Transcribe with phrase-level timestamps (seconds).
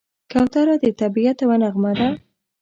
[0.31, 2.07] کوتره د طبیعت یوه نغمه ده.